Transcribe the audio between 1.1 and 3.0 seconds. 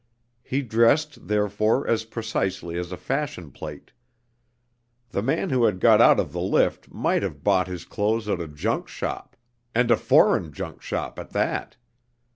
therefore, as precisely as a